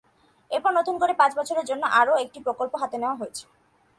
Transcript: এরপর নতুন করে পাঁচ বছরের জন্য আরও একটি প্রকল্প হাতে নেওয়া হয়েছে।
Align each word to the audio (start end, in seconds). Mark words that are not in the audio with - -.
এরপর 0.51 0.71
নতুন 0.79 0.95
করে 1.01 1.13
পাঁচ 1.19 1.31
বছরের 1.39 1.65
জন্য 1.69 1.83
আরও 1.99 2.13
একটি 2.23 2.39
প্রকল্প 2.45 2.73
হাতে 2.81 2.97
নেওয়া 3.01 3.19
হয়েছে। 3.19 3.43